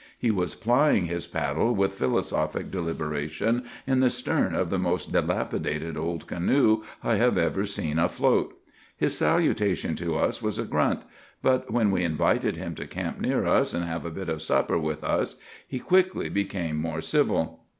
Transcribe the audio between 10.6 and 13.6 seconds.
grunt; but when we invited him to camp near